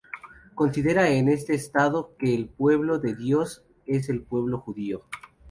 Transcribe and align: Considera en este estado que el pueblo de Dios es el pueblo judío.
Considera 0.55 1.09
en 1.11 1.29
este 1.29 1.53
estado 1.53 2.15
que 2.17 2.33
el 2.33 2.49
pueblo 2.49 2.97
de 2.97 3.13
Dios 3.15 3.63
es 3.85 4.09
el 4.09 4.23
pueblo 4.23 4.57
judío. 4.57 5.03